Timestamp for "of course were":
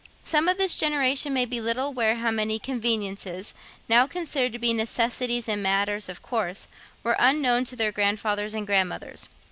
6.09-7.15